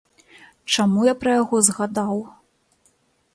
[0.73, 2.17] Чаму я пра яго згадаў?